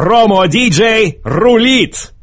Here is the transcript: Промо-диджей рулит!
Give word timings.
Промо-диджей 0.00 1.20
рулит! 1.24 2.14